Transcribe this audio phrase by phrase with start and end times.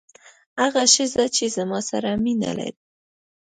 [0.61, 2.71] هغه ښځه چې زما سره مینه لري.